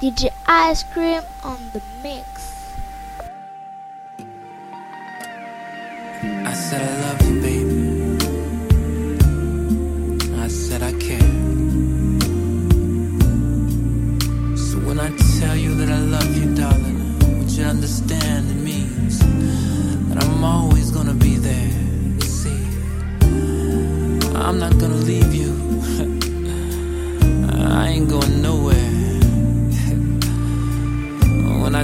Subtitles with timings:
[0.00, 2.74] DJ Ice Cream on the mix.
[6.22, 7.03] I said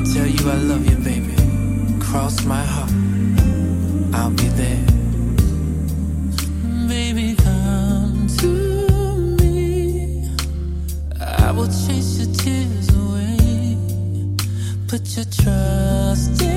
[0.00, 1.36] I tell you I love you, baby,
[2.00, 2.90] cross my heart,
[4.14, 4.86] I'll be there.
[6.88, 8.48] Baby, come to
[9.36, 10.26] me.
[11.20, 13.76] I will chase your tears away.
[14.88, 16.49] Put your trust in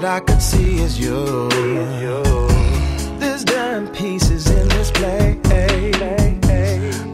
[0.00, 1.48] that I could see is you.
[3.18, 5.38] There's dime pieces in this play,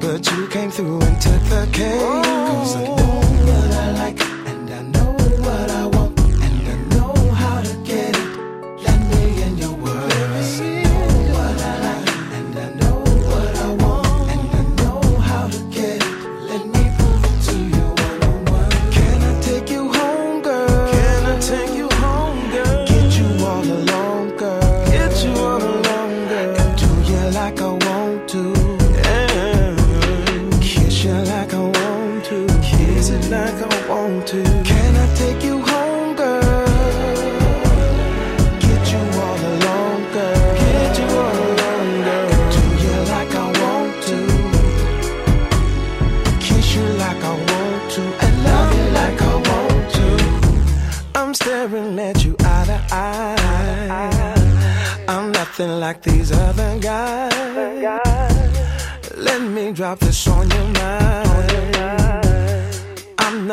[0.00, 3.07] but you came through and took the cake.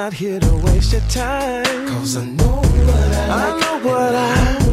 [0.05, 1.87] not here to waste your time.
[1.87, 3.61] Cause I know what I, I like.
[3.61, 4.64] know what I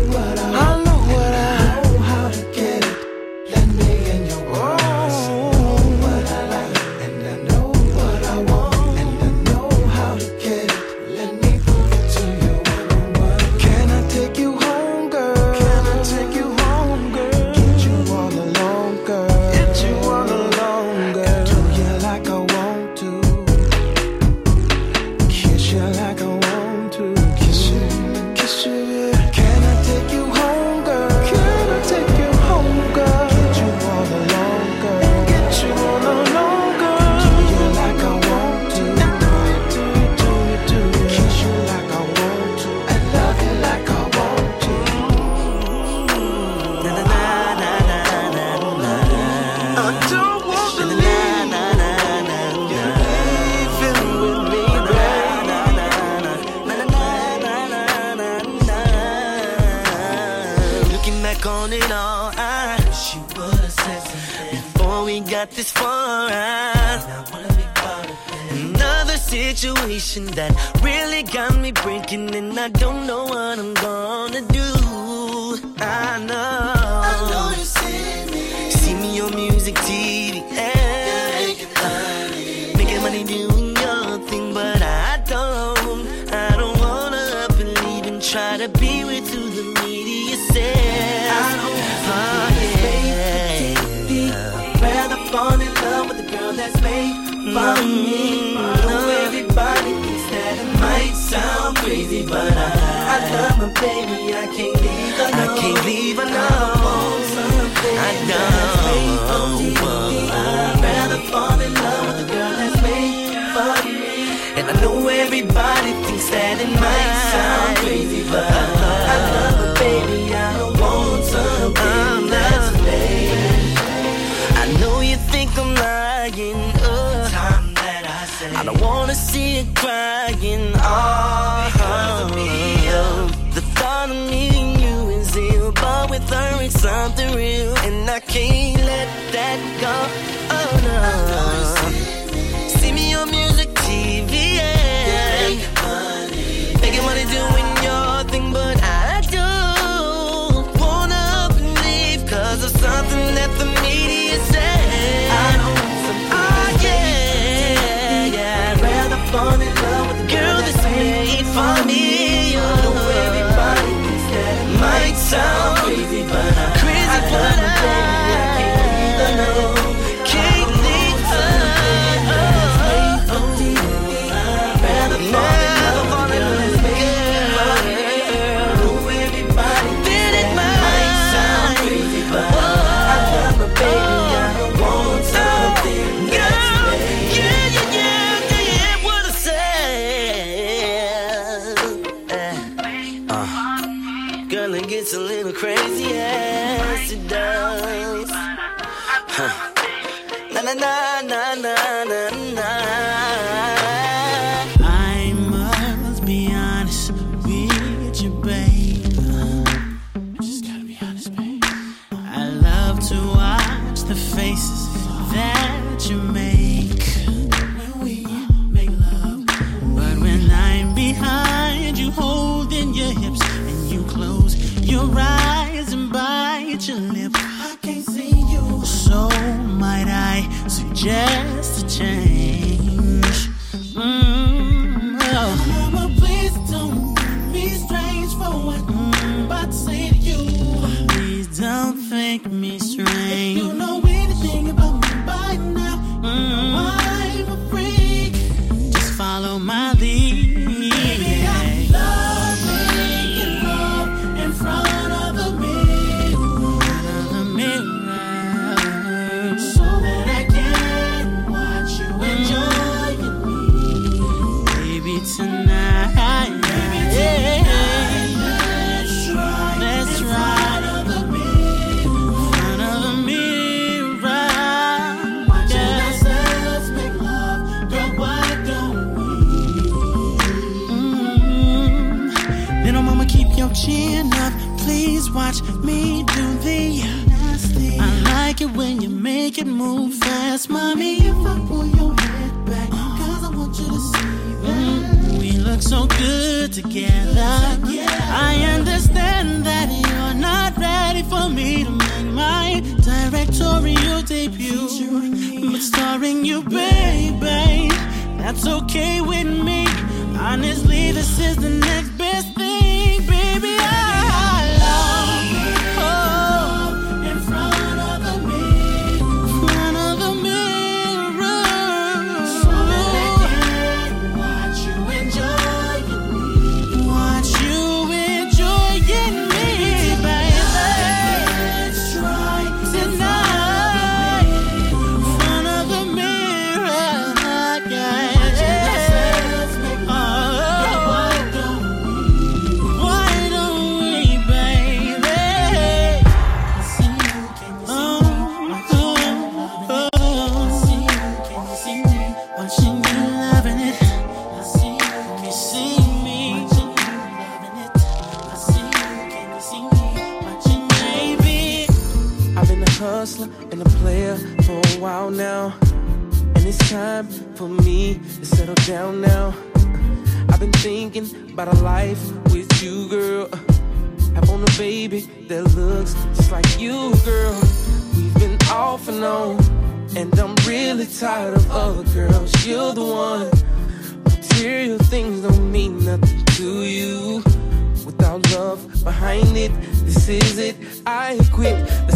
[390.26, 390.76] this is it.
[391.04, 392.12] I quit.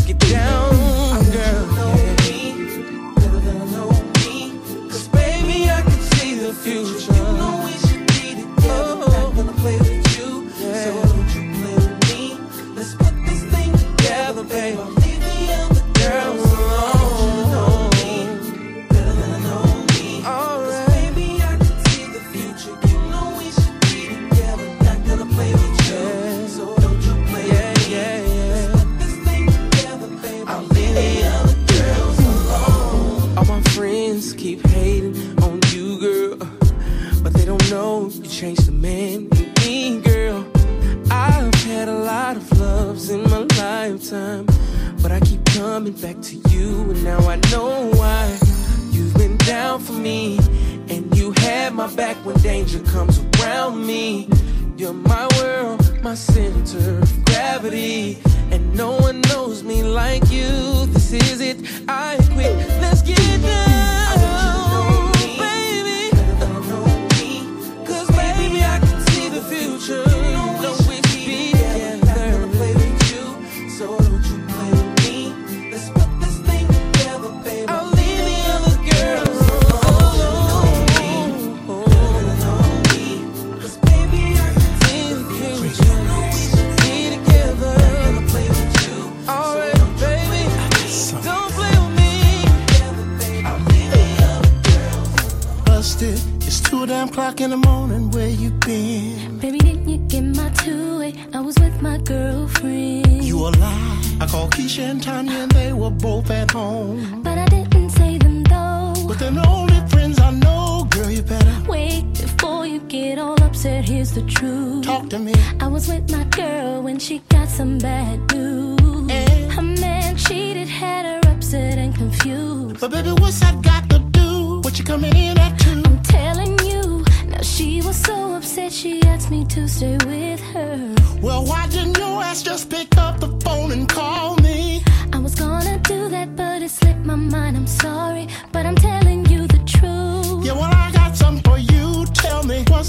[106.47, 107.23] At home.
[107.23, 108.95] But I didn't say them though.
[109.09, 110.87] But they're the only friends I know.
[110.91, 113.85] Girl, you better Wait before you get all upset.
[113.89, 114.85] Here's the truth.
[114.85, 115.35] talk to me.
[115.61, 119.11] I was with my girl when she got some bad news.
[119.11, 122.81] And- Her man cheated, had her upset and confused.
[122.81, 124.61] But baby, what's that got to do?
[124.65, 125.83] What you coming in at two?
[125.87, 130.95] I'm telling you, now she was so upset she asked me to stay with her.
[131.23, 133.06] Well, why didn't your ass just pick up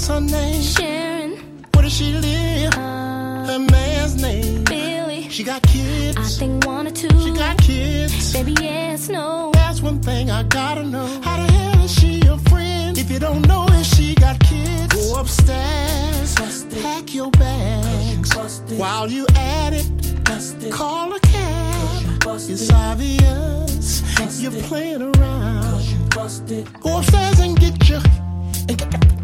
[0.08, 0.62] what's her name?
[0.62, 1.30] Sharon,
[1.74, 2.74] Where does she live?
[2.74, 4.64] uh, Her man's name.
[4.64, 6.16] Billy, She got kids.
[6.16, 7.08] I think one or two.
[7.20, 8.32] She got kids.
[8.32, 9.50] Baby, yes, no.
[9.54, 11.06] That's one thing I gotta know.
[11.22, 12.96] How the hell is she your friend?
[12.98, 16.34] If you don't know if she got kids, go upstairs,
[16.82, 18.34] pack your bags.
[18.76, 19.88] While you at it,
[20.72, 22.04] call a cab.
[22.50, 24.02] It's obvious
[24.40, 25.84] you're playing around.
[26.80, 28.00] Go upstairs and get your
[28.68, 29.17] and get out of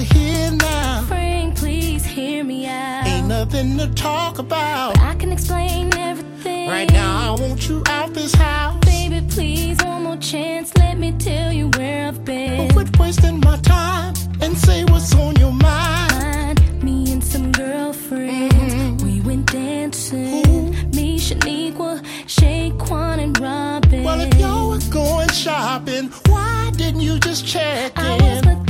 [0.00, 1.04] here now.
[1.06, 3.06] Frank, please hear me out.
[3.06, 4.94] Ain't nothing to talk about.
[4.94, 6.68] But I can explain everything.
[6.68, 8.78] Right now, I want you out this house.
[8.84, 10.76] Baby, please, one more chance.
[10.76, 12.68] Let me tell you where I've been.
[12.68, 16.12] But quit wasting my time and say what's on your mind.
[16.12, 19.04] mind me and some girlfriends, mm-hmm.
[19.04, 20.46] we went dancing.
[20.46, 20.70] Ooh.
[20.94, 24.04] Me, Shaniqua, Shaquan, and Robin.
[24.04, 28.69] Well, if y'all were going shopping, why didn't you just check I in?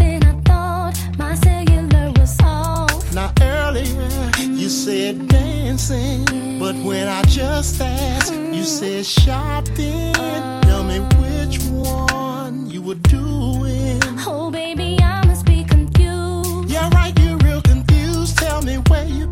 [4.70, 6.24] Said dancing,
[6.58, 10.14] but when I just asked, you said shopping.
[10.62, 14.00] Tell me which one you were doing.
[14.26, 16.70] Oh, baby, I must be confused.
[16.70, 18.38] Yeah, right, you're real confused.
[18.38, 19.26] Tell me where you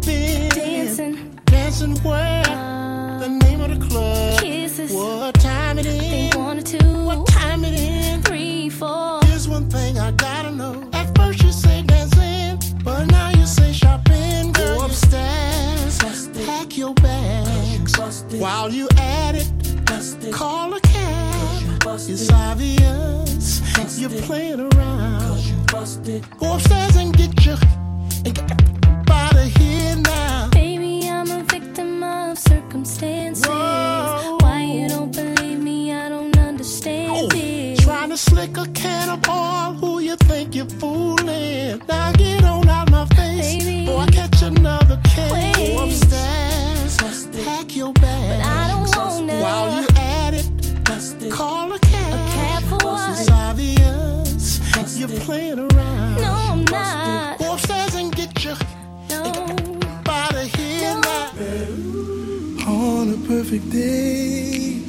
[22.21, 23.61] It's obvious
[23.97, 25.71] you're playing around.
[26.41, 27.57] Go upstairs and get your
[28.25, 30.49] and get out of here now.
[30.51, 33.47] Baby, I'm a victim of circumstances.
[33.47, 34.39] Whoa.
[34.41, 35.93] Why you don't believe me?
[35.93, 37.79] I don't understand oh, it.
[37.83, 41.81] Trying to slick a cannonball, who you think you're fooling?
[41.89, 42.48] Now get on
[63.49, 64.83] perfect day,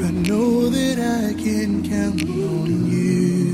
[0.00, 3.50] I know that I can count on you.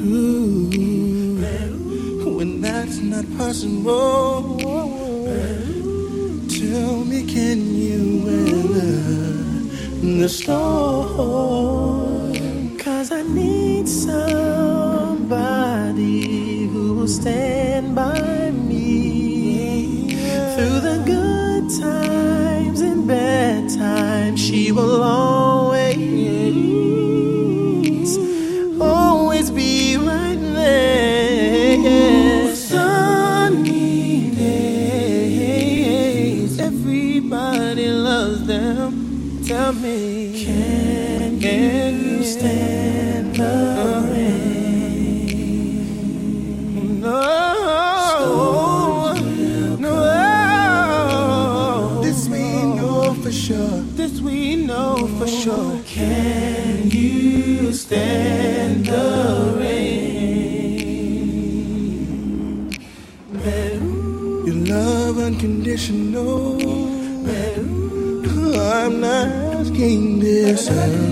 [0.00, 0.70] Ooh,
[2.34, 4.56] when that's not possible,
[6.48, 9.02] tell me, can you weather
[10.18, 10.72] the storm?
[12.78, 15.08] Cause I need somebody
[16.68, 18.61] who will stand by me
[23.68, 24.40] times.
[24.40, 25.61] She will always,
[70.54, 71.11] asking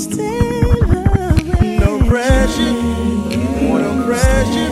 [1.81, 2.75] No pressure,
[3.81, 4.71] no pressure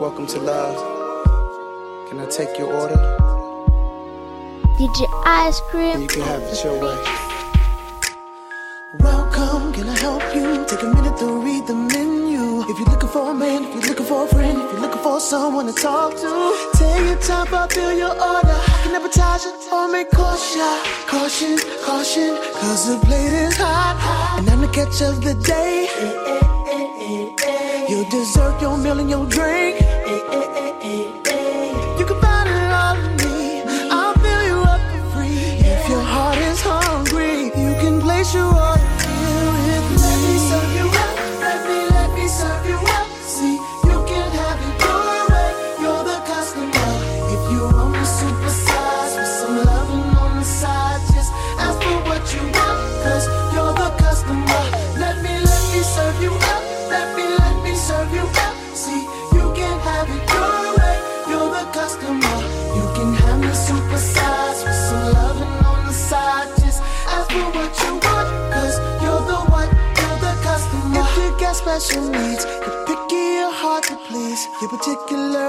[0.00, 0.76] Welcome to love.
[2.08, 3.01] Can I take your order?
[5.24, 6.02] Ice Cream.
[6.02, 6.98] You can have it your way.
[8.98, 10.64] Welcome, can I help you?
[10.66, 12.62] Take a minute to read the menu.
[12.68, 15.02] If you're looking for a man, if you're looking for a friend, if you're looking
[15.02, 18.58] for someone to talk to, take your time, fulfill your order.
[18.72, 20.60] I can advertise it or make caution,
[21.06, 25.86] caution, caution, cause the plate is hot, and I'm the catch of the day.
[27.88, 29.76] Your dessert, your meal, and your drink.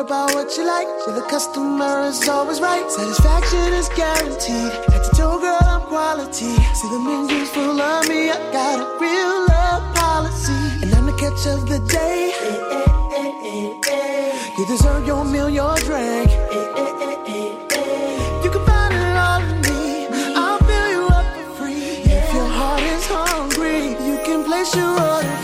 [0.03, 0.87] About what you like.
[1.05, 2.85] So the customer is always right.
[2.91, 4.71] Satisfaction is guaranteed.
[4.91, 6.53] Head to toe, girl, I'm quality.
[6.77, 8.29] See the menu's full of me.
[8.29, 10.59] I got a real love policy.
[10.81, 12.33] And I'm the catch of the day.
[14.57, 16.29] You deserve your meal, your drink.
[18.43, 20.07] You can find it all in me.
[20.35, 22.03] I'll fill you up for free.
[22.19, 25.42] If your heart is hungry, you can place your order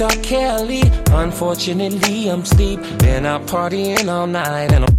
[0.00, 0.22] have reached R.
[0.22, 0.82] Kelly.
[1.12, 2.80] Unfortunately, I'm sleep.
[2.98, 4.98] Been out partying all night and I'm.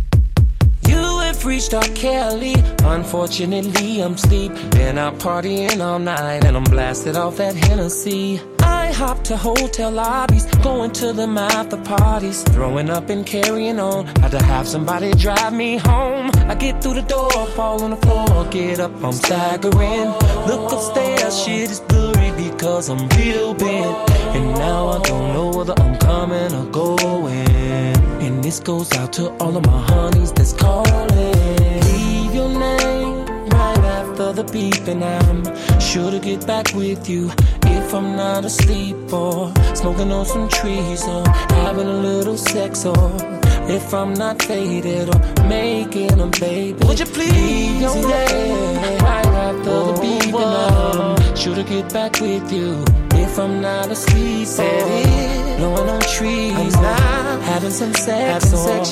[0.87, 1.81] You have reached R.
[1.95, 2.55] Kelly.
[2.83, 4.53] Unfortunately, I'm sleep.
[4.71, 8.41] Been out partying all night and I'm blasted off that Hennessy.
[8.59, 14.05] I hop to hotel lobbies, going to the after parties, throwing up and carrying on.
[14.21, 16.29] Had to have somebody drive me home.
[16.47, 20.09] I get through the door, fall on the floor, get up, I'm staggering.
[20.47, 22.10] Look upstairs, shit is blurry
[22.61, 24.11] because I'm real bent.
[24.35, 27.97] And now I don't know whether I'm coming or going.
[28.25, 31.07] And this goes out to all of my honeys that's calling.
[31.17, 35.41] Leave your name right after the beep, and I'm
[35.79, 37.31] sure to get back with you
[37.63, 41.27] if I'm not asleep or smoking on some trees or
[41.65, 43.11] having a little sex or
[43.71, 46.77] if I'm not faded or making a baby.
[46.85, 51.91] Would you please leave your name right after the beep, and I'm sure to get
[51.91, 52.83] back with you.
[53.13, 56.75] If I'm not asleep or blowing on trees.
[56.75, 58.83] Or having some sex or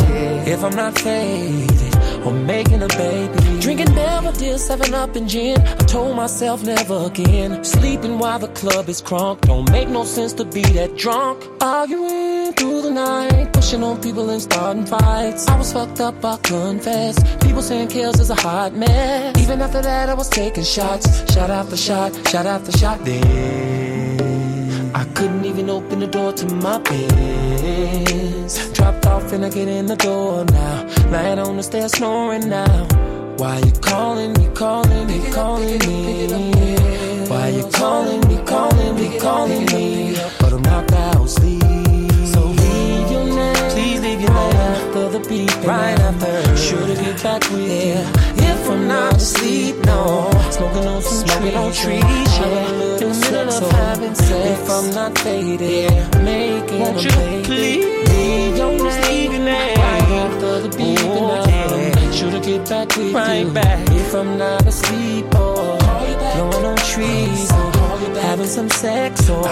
[0.47, 1.88] if I'm not faded
[2.25, 3.59] or making a baby.
[3.59, 5.59] Drinking Belvedere, 7 Up and gin.
[5.61, 7.63] I told myself never again.
[7.63, 9.41] Sleeping while the club is crunk.
[9.41, 11.43] Don't make no sense to be that drunk.
[11.61, 15.47] Arguing through the night, pushing on people and starting fights.
[15.47, 17.15] I was fucked up, I confess.
[17.37, 19.37] People saying Kells is a hot mess.
[19.37, 21.05] Even after that, I was taking shots.
[21.33, 23.03] Shot after shot, shot after shot.
[23.05, 26.79] Then I couldn't even open the door to my
[28.73, 30.87] Dropped off and I get in the door now.
[31.11, 32.87] Lying on the stairs snoring now.
[33.37, 36.27] Why you calling me, calling me, calling me?
[37.29, 40.17] Why you calling me, calling me, calling me?
[40.39, 41.61] But I'm knocked out sleep.
[42.33, 45.55] So leave your name, please leave your name after the beep.
[45.63, 48.01] Right after, sure to get back with you.
[48.43, 50.31] If I'm not asleep, no.
[50.49, 52.88] Smoking on some smoking on trees, yeah.
[53.49, 54.61] In the middle of having sex.
[54.61, 57.43] If I'm not faded, making Won't a you baby.
[57.45, 60.99] Please leave your name, leave your name right after the beep.
[61.01, 62.11] Oh, yeah.
[62.11, 63.51] Sure to get back with right you.
[63.51, 63.89] Back.
[63.89, 67.71] If I'm not asleep or blowing on trees or
[68.21, 69.43] having some sex or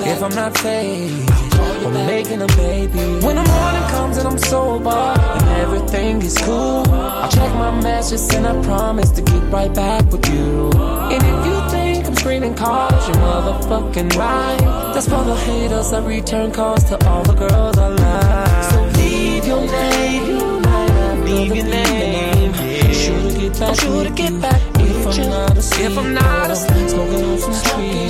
[0.00, 2.98] if I'm not faded or making a baby.
[3.24, 8.32] When the morning comes and I'm sober and everything is cool, I'll check my messages
[8.34, 10.70] and I promise to get right back with you.
[11.12, 14.60] And if you think I'm screening calls, you're motherfucking right.
[14.94, 15.92] That's for the haters.
[15.92, 18.64] I return calls to all the girls I like.
[18.72, 22.52] So leave your name, leave your name.
[22.92, 24.60] Sure to get back, sure to get back.
[24.80, 27.52] If I'm not asleep, if I'm not asleep, smoking on some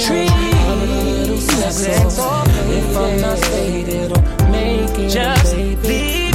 [0.00, 1.09] trees,
[1.40, 2.18] sex.
[2.18, 6.34] If I'm not faded or making just baby, leave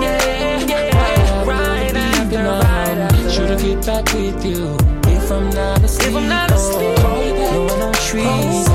[0.00, 3.30] name, yeah, right after, right after.
[3.30, 4.76] Sure to get back with you.
[5.12, 8.68] If I'm not asleep, if I'm not asleep, blowing on trees,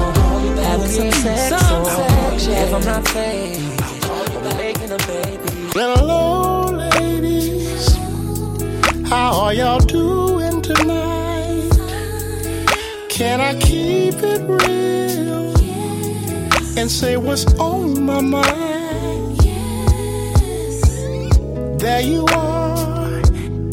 [0.63, 3.81] having some sex, or if I'm not faded
[4.45, 5.51] or making a baby.
[5.73, 7.95] Hello, ladies.
[9.09, 11.71] How are y'all doing tonight?
[13.09, 14.84] Can I keep it real
[16.85, 19.43] and say what's on my mind?
[19.43, 20.81] Yes.
[21.81, 23.21] There you are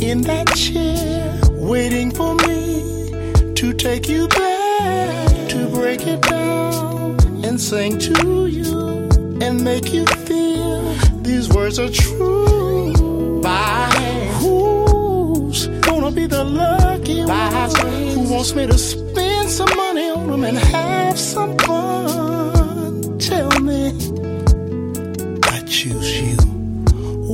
[0.01, 7.61] in that chair, waiting for me to take you back, to break it down and
[7.61, 9.11] sing to you
[9.43, 13.43] and make you feel these words are true.
[13.43, 13.91] By
[14.41, 20.45] who's gonna be the lucky one who wants me to spend some money on them
[20.45, 22.42] and have some fun?
[25.83, 26.37] Choose you.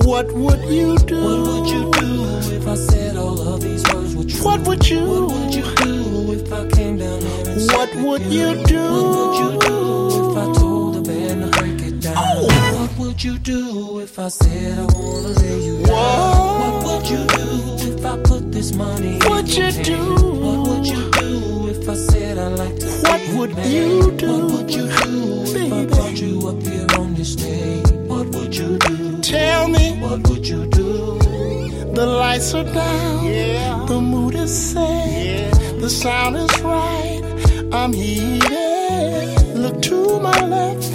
[0.09, 1.23] What would you do?
[1.23, 4.43] What would you do if I said all of these words were true?
[4.43, 5.01] What would you?
[5.05, 7.49] What would you do if I came down here?
[7.51, 8.83] and What would you do?
[8.95, 12.15] What would you do if I told the band to break it down?
[12.17, 12.79] Oh.
[12.81, 15.95] What would you do if I said I wanna lay you down?
[15.95, 16.59] Whoa.
[16.63, 17.49] What would you do
[17.99, 19.85] if I put this money in What your you hand?
[19.85, 20.01] do?
[20.45, 24.53] What would you do if I said I like to What would you do, What
[24.53, 27.98] would you do if I brought you up here on this stage?
[28.59, 29.21] You do?
[29.21, 29.97] Tell me.
[30.01, 31.17] What would you do?
[31.95, 33.25] The lights are down.
[33.25, 33.85] Yeah.
[33.87, 35.53] The mood is set.
[35.81, 37.23] The sound is right.
[37.73, 39.55] I'm heated.
[39.55, 40.93] Look to my left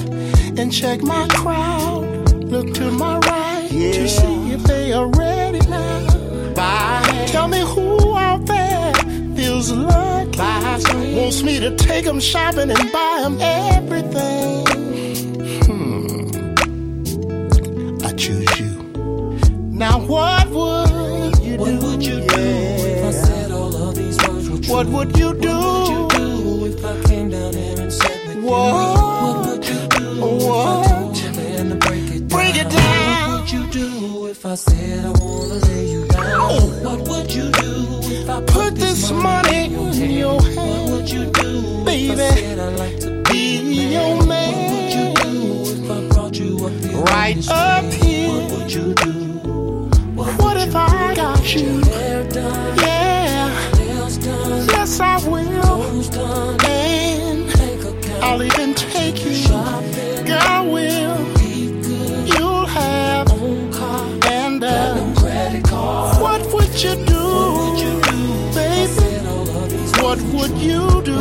[0.60, 2.34] and check my crowd.
[2.43, 6.54] Look to my right to see if they are ready now.
[6.54, 7.28] Bye.
[7.30, 8.93] Tell me who out there
[9.38, 11.15] feels lucky.
[11.15, 14.53] Wants me to take them shopping and buy them everything.
[20.08, 21.80] What would you What do?
[21.88, 24.74] would you do if I said all of these words were true?
[24.76, 25.50] What would you do?
[25.50, 27.92] What would you do if I came down here and
[28.28, 28.42] with you?
[28.44, 28.74] What?
[28.74, 30.88] What would you do if What?
[30.88, 31.16] I told
[31.70, 32.28] to break it down?
[32.30, 33.32] Break it down.
[33.32, 36.26] What would you do if I said I wanna lay you down?
[36.26, 36.68] Oh.
[36.84, 41.26] What would you do if I Put this money in your What hand, would you
[41.32, 42.10] do Baby.
[42.13, 44.54] if I said I like to be your man?
[44.54, 46.98] What would you do if I brought you up here?
[47.02, 47.84] Right up
[51.56, 51.82] you?
[52.82, 53.50] Yeah,
[54.76, 55.84] yes I will.
[56.66, 57.50] And
[58.24, 59.48] I'll even take you.
[60.26, 61.18] Girl, will
[62.26, 63.32] you'll have
[64.26, 64.96] and uh,
[66.20, 68.56] what would you do, What would you do?
[68.56, 69.10] baby?
[70.02, 71.18] What would you do?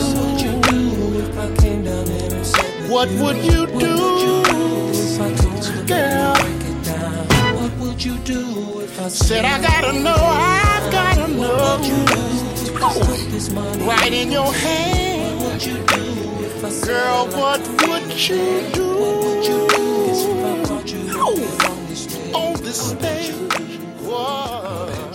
[2.88, 3.96] What would you do
[5.86, 6.34] Girl.
[7.54, 8.71] What would you do
[9.08, 11.78] Said I gotta know, I've gotta know.
[13.54, 17.26] money Right in your hand, What would you do if I said girl.
[17.28, 18.86] What would you do?
[19.00, 21.00] What would you do if I brought you
[22.34, 23.34] on this stage?
[24.02, 25.11] Whoa.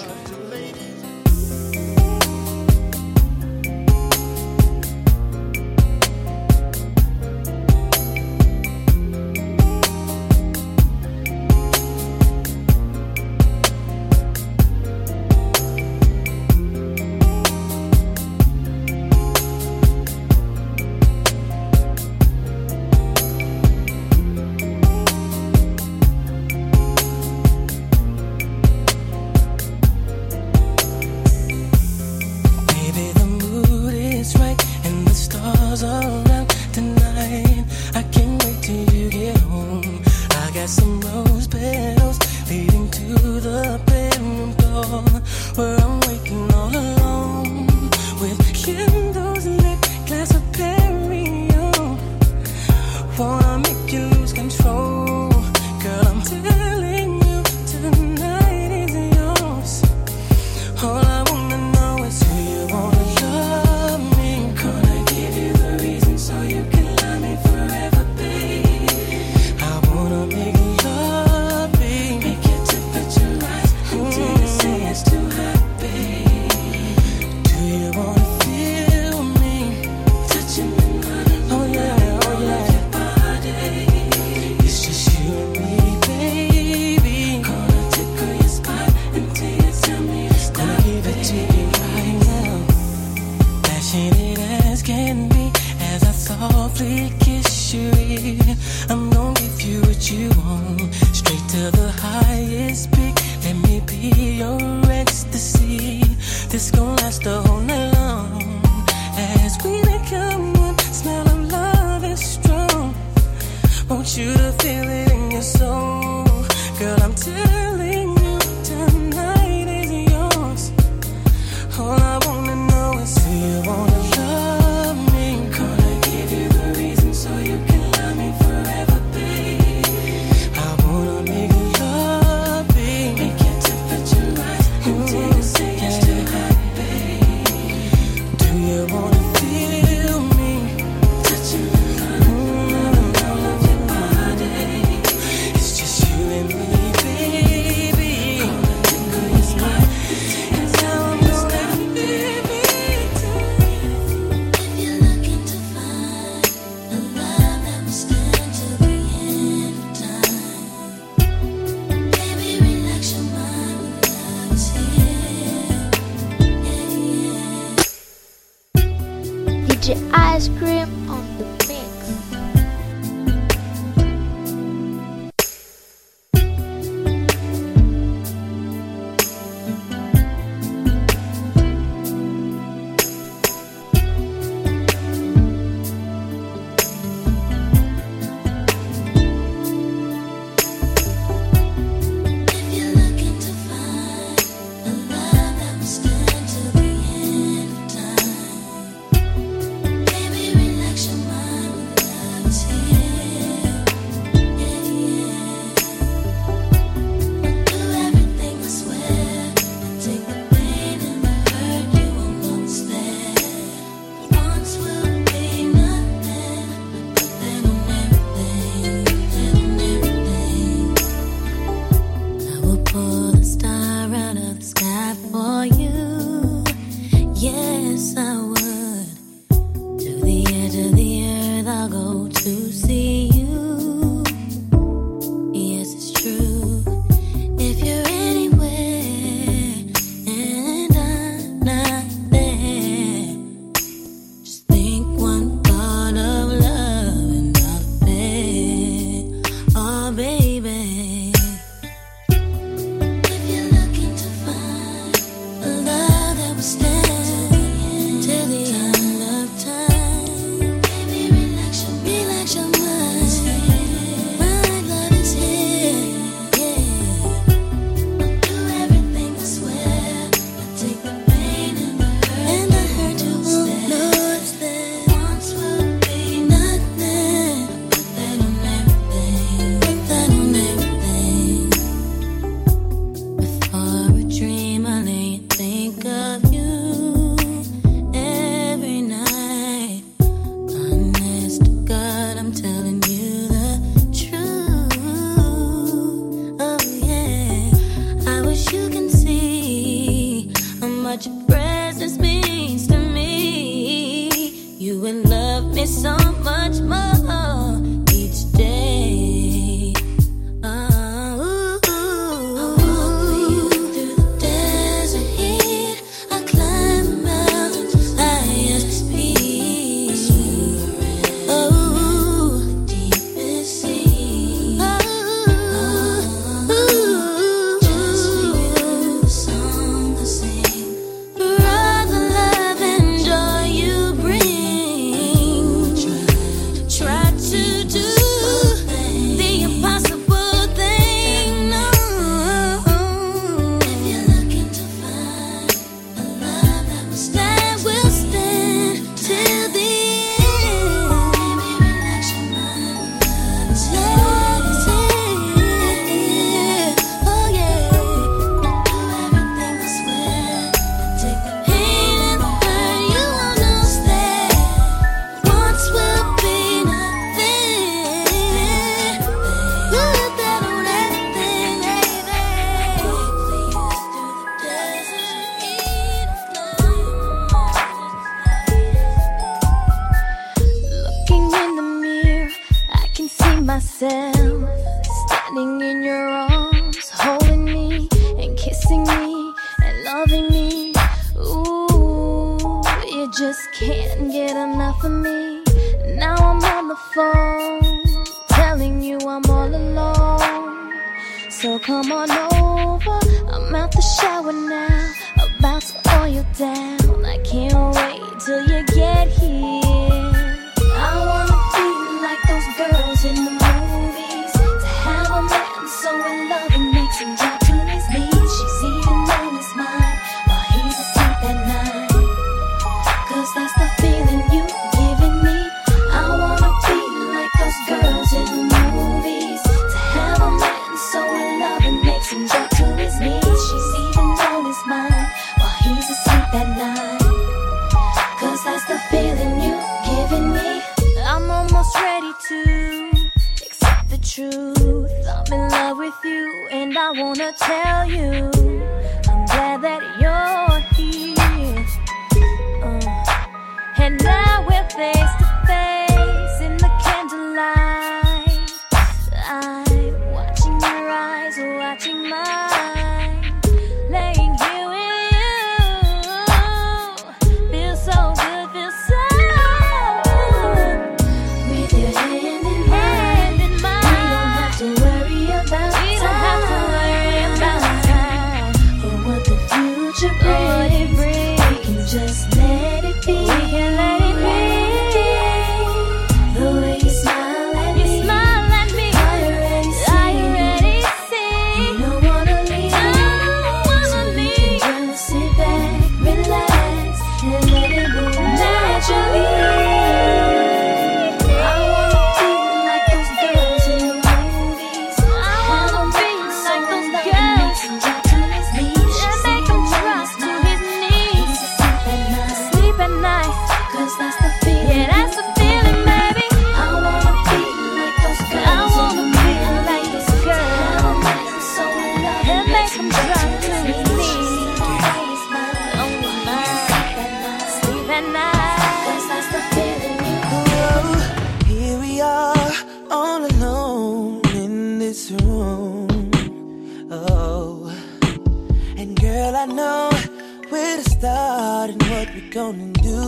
[540.78, 543.20] where to start and what we gonna do.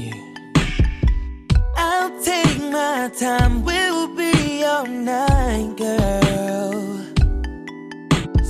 [0.00, 0.20] Yeah.
[1.76, 6.74] I'll take my time, we'll be all night, girl.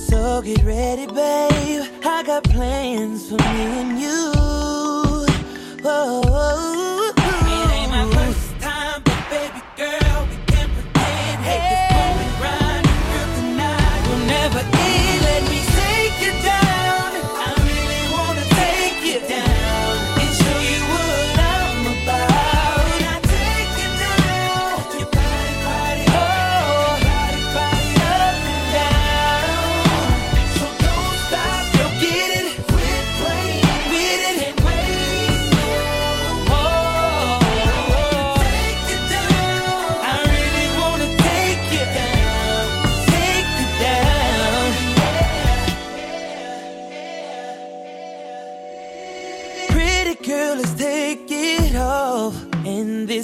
[0.09, 1.85] So get ready, babe.
[2.17, 4.23] I got plans for me and you.
[5.85, 6.94] Whoa.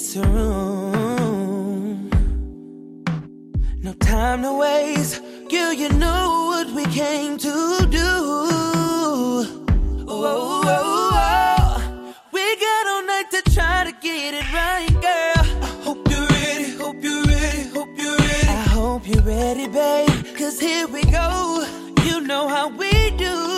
[0.00, 2.08] this room.
[3.82, 5.20] No time to waste.
[5.50, 5.72] girl.
[5.72, 8.10] you know what we came to do.
[9.28, 9.64] Oh,
[10.08, 12.14] oh, oh.
[12.32, 15.44] We got all night to try to get it right, girl.
[15.66, 18.48] I hope you're ready, hope you're ready, hope you're ready.
[18.48, 20.36] I hope you're ready, babe.
[20.38, 21.66] Cause here we go.
[22.04, 23.49] You know how we do.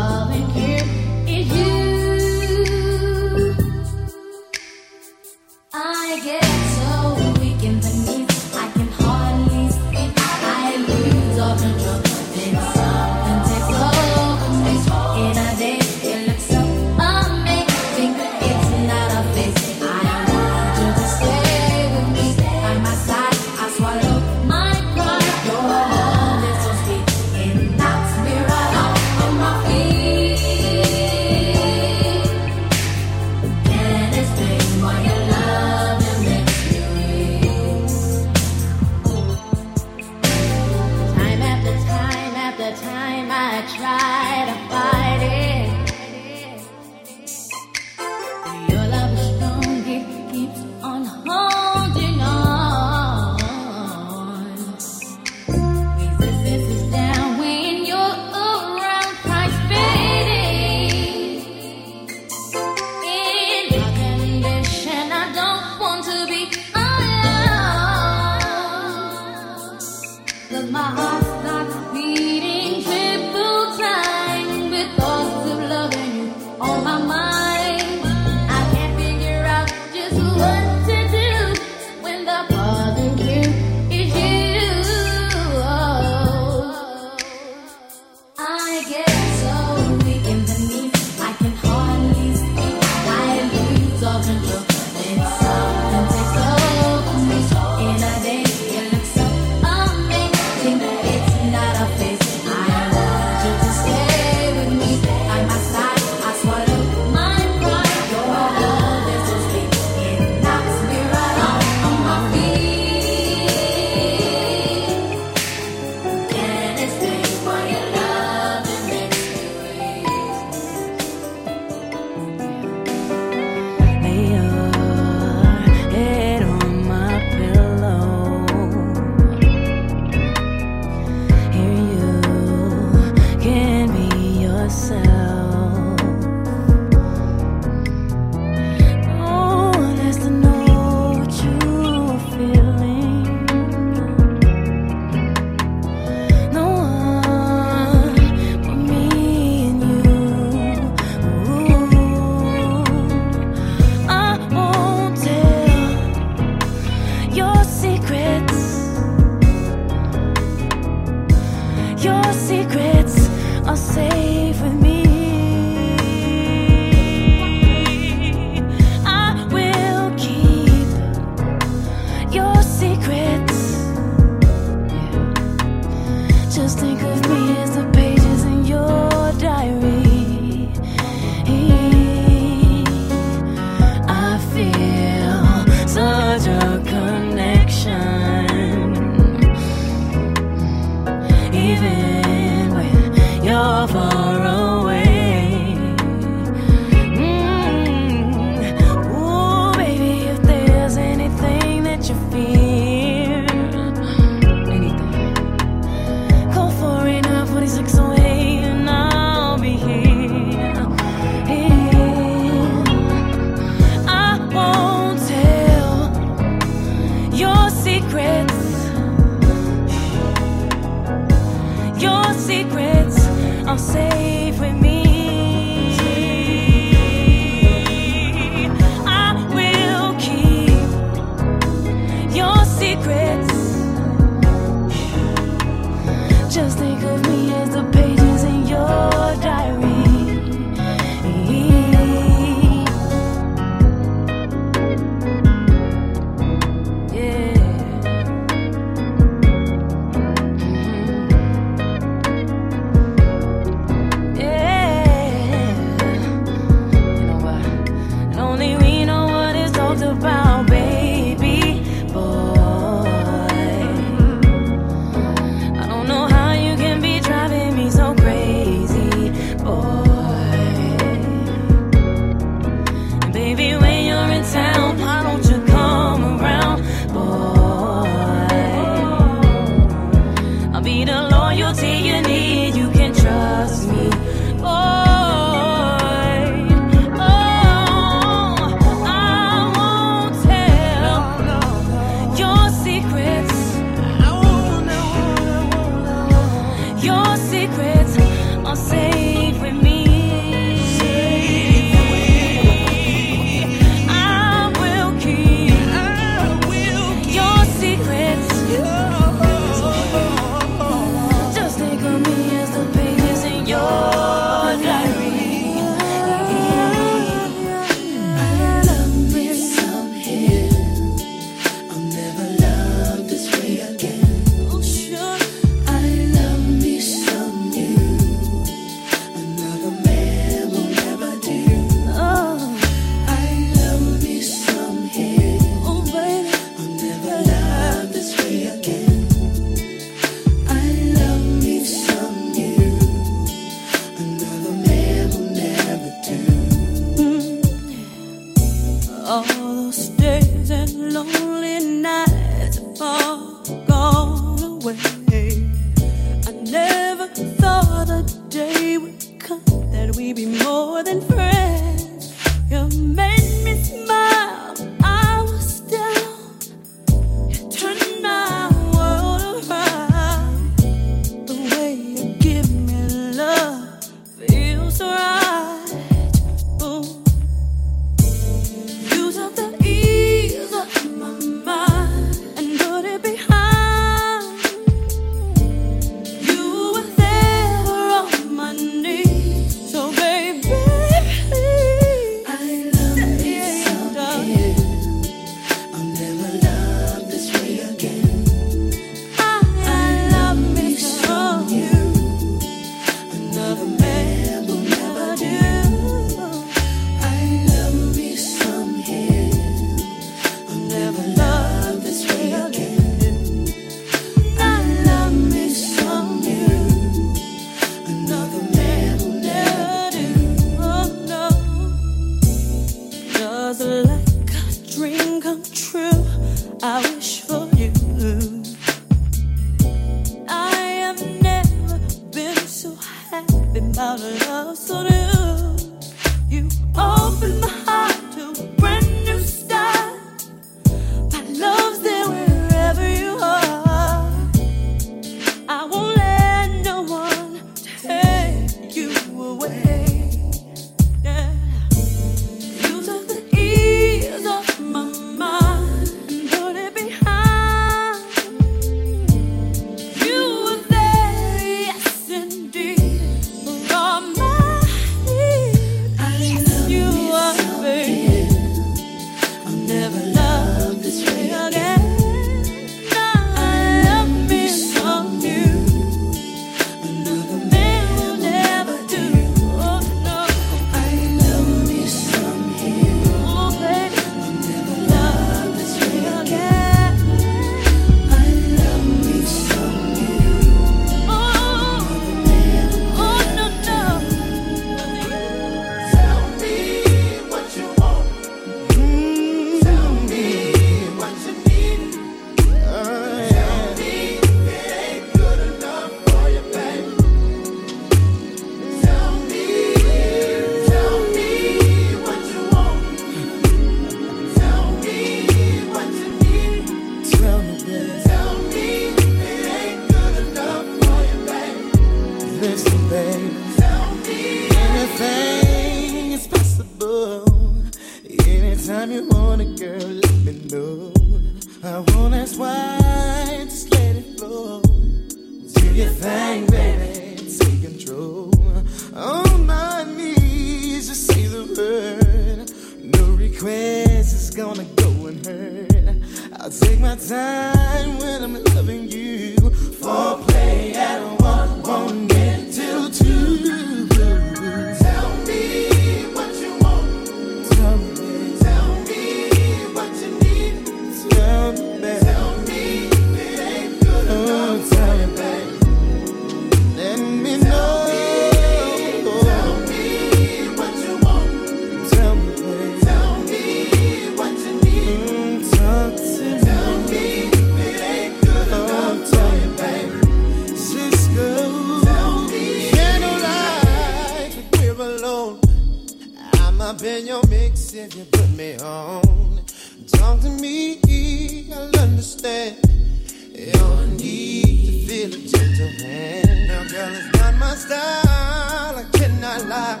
[593.58, 596.68] your need to feel a gentle hand.
[596.68, 598.96] Now, girl, it's not my style.
[598.98, 600.00] I cannot lie.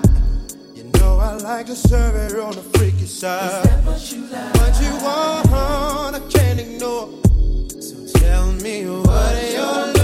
[0.74, 3.64] You know I like a serve on the freaky side.
[3.64, 4.22] Is that what you?
[4.60, 7.08] What you want, I can't ignore.
[7.80, 9.95] So tell me what, what your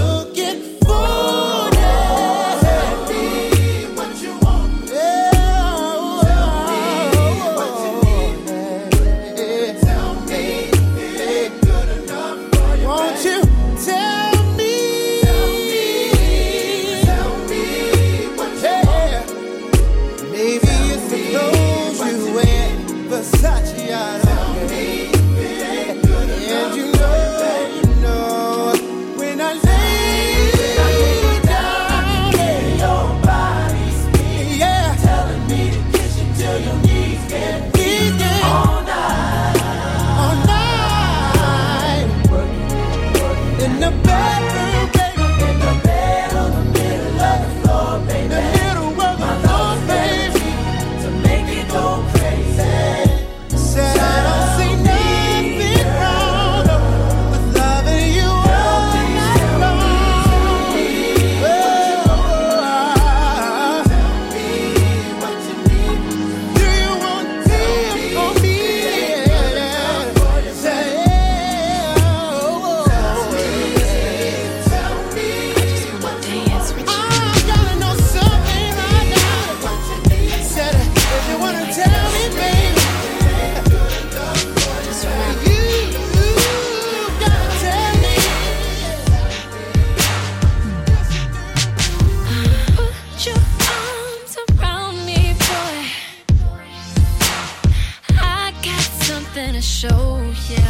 [99.63, 100.19] show,
[100.51, 100.67] ya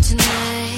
[0.00, 0.69] Tonight.